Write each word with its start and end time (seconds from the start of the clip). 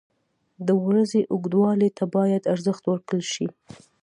•د 0.67 0.69
ورځې 0.85 1.21
اوږدوالي 1.33 1.89
ته 1.97 2.03
باید 2.15 2.49
ارزښت 2.53 2.83
ورکړل 2.87 3.23
شي. 3.33 3.47